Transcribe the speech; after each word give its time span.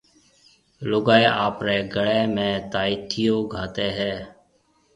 لوگائيَ 0.89 1.27
آپريَ 1.45 1.77
گݪيَ 1.93 2.21
۾ 2.35 2.49
تائٿيو 2.71 3.37
گھاتيَ 3.53 3.87
ھيََََ 3.97 4.13